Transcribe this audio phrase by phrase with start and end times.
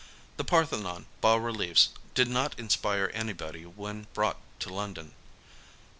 [0.37, 5.13] The Parthenon bas reliefs did not inspire anybody when brought to London.